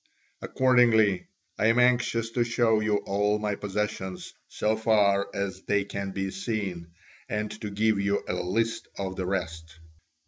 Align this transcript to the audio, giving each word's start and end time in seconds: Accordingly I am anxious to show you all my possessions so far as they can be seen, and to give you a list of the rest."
Accordingly 0.41 1.27
I 1.59 1.67
am 1.67 1.77
anxious 1.77 2.31
to 2.31 2.43
show 2.43 2.79
you 2.79 3.03
all 3.05 3.37
my 3.37 3.53
possessions 3.53 4.33
so 4.47 4.75
far 4.75 5.29
as 5.31 5.61
they 5.67 5.85
can 5.85 6.09
be 6.09 6.31
seen, 6.31 6.87
and 7.29 7.51
to 7.61 7.69
give 7.69 7.99
you 7.99 8.23
a 8.27 8.33
list 8.33 8.87
of 8.97 9.15
the 9.15 9.27
rest." 9.27 9.79